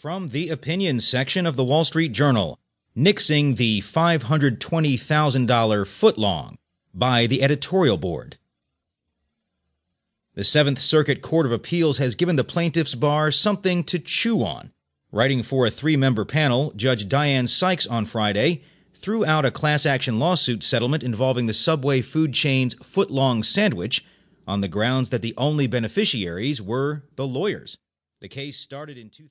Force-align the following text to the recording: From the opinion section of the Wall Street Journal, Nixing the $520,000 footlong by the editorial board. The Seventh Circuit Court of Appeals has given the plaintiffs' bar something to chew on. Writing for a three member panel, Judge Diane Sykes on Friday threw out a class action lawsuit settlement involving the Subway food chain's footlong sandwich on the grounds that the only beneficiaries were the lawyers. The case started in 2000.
From 0.00 0.30
the 0.30 0.48
opinion 0.48 1.00
section 1.00 1.44
of 1.44 1.56
the 1.56 1.64
Wall 1.64 1.84
Street 1.84 2.12
Journal, 2.12 2.58
Nixing 2.96 3.58
the 3.58 3.82
$520,000 3.82 4.56
footlong 5.84 6.56
by 6.94 7.26
the 7.26 7.42
editorial 7.42 7.98
board. 7.98 8.38
The 10.36 10.42
Seventh 10.42 10.78
Circuit 10.78 11.20
Court 11.20 11.44
of 11.44 11.52
Appeals 11.52 11.98
has 11.98 12.14
given 12.14 12.36
the 12.36 12.44
plaintiffs' 12.44 12.94
bar 12.94 13.30
something 13.30 13.84
to 13.84 13.98
chew 13.98 14.42
on. 14.42 14.72
Writing 15.12 15.42
for 15.42 15.66
a 15.66 15.70
three 15.70 15.98
member 15.98 16.24
panel, 16.24 16.72
Judge 16.74 17.06
Diane 17.06 17.46
Sykes 17.46 17.86
on 17.86 18.06
Friday 18.06 18.62
threw 18.94 19.26
out 19.26 19.44
a 19.44 19.50
class 19.50 19.84
action 19.84 20.18
lawsuit 20.18 20.62
settlement 20.62 21.02
involving 21.02 21.44
the 21.44 21.52
Subway 21.52 22.00
food 22.00 22.32
chain's 22.32 22.74
footlong 22.76 23.44
sandwich 23.44 24.06
on 24.48 24.62
the 24.62 24.68
grounds 24.68 25.10
that 25.10 25.20
the 25.20 25.34
only 25.36 25.66
beneficiaries 25.66 26.62
were 26.62 27.02
the 27.16 27.26
lawyers. 27.26 27.76
The 28.20 28.28
case 28.28 28.58
started 28.58 28.96
in 28.96 29.10
2000. 29.10 29.28